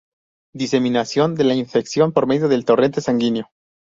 [0.55, 3.51] Diseminación de la infección por medio del torrente sanguíneo.